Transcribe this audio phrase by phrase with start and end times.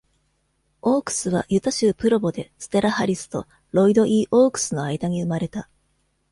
[0.81, 5.69] オークスはユタ州プロボで、ステラ・ハリスとロイド・ E・オークスの間に生まれた。